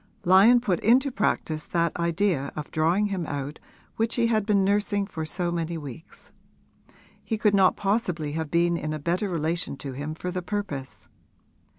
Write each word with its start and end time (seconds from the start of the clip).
Lyon 0.25 0.59
put 0.61 0.79
into 0.79 1.11
practice 1.11 1.67
that 1.67 1.95
idea 1.95 2.51
of 2.55 2.71
drawing 2.71 3.09
him 3.13 3.23
out 3.27 3.59
which 3.97 4.15
he 4.15 4.25
had 4.25 4.47
been 4.47 4.63
nursing 4.65 5.05
for 5.05 5.25
so 5.25 5.51
many 5.51 5.77
weeks: 5.77 6.31
he 7.23 7.37
could 7.37 7.53
not 7.53 7.75
possibly 7.77 8.31
have 8.31 8.49
been 8.49 8.77
in 8.77 8.93
a 8.93 8.97
better 8.99 9.29
relation 9.29 9.77
to 9.77 9.93
him 9.93 10.15
for 10.15 10.31
the 10.31 10.41
purpose. 10.41 11.07